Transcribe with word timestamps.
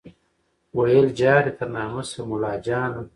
ویل 0.77 1.07
جار 1.19 1.41
دي 1.45 1.51
تر 1.57 1.67
نامه 1.75 2.01
سم 2.11 2.23
مُلاجانه 2.31 3.01